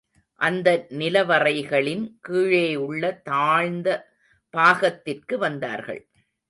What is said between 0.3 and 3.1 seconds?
அந்த நிலவறைகளின் கீழேயுள்ள